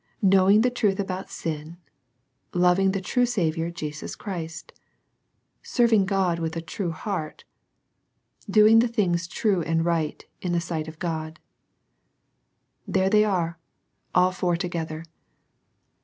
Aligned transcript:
Knowing 0.23 0.61
the 0.61 0.71
truth 0.71 0.99
about 0.99 1.29
sin,— 1.29 1.77
laving 2.65 2.91
the 2.91 2.99
true 3.01 3.23
Saviour, 3.27 3.69
Jesus 3.69 4.15
Christ,— 4.15 4.73
serving 5.61 6.07
God 6.07 6.39
with 6.39 6.55
a 6.55 6.59
true 6.61 6.89
heart,— 6.89 7.43
doing 8.49 8.79
the 8.79 8.87
things 8.87 9.27
true 9.27 9.61
and 9.61 9.85
right 9.85 10.25
in 10.41 10.53
the 10.53 10.59
sight 10.59 10.87
of 10.87 10.97
God;— 10.97 11.39
there 12.87 13.11
they 13.11 13.23
are, 13.23 13.59
all 14.15 14.31
four 14.31 14.57
together. 14.57 15.03